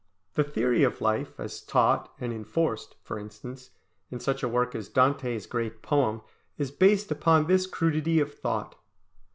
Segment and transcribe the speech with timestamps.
[0.33, 3.69] The theory of life as taught and enforced, for instance,
[4.09, 6.21] in such a work as Dante's great poem
[6.57, 8.73] is based upon this crudity of thought.